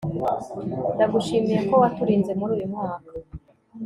[0.95, 3.11] ndagushimiye ko waturinze muruyu mwaka